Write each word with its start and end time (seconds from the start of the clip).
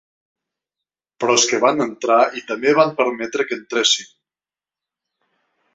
Però 1.23 1.35
és 1.41 1.45
que 1.51 1.59
van 1.65 1.85
entrar 1.85 2.17
i 2.41 2.43
també 2.53 2.75
vam 2.81 2.97
permetre 3.03 3.47
que 3.51 3.57
entressin. 3.61 4.13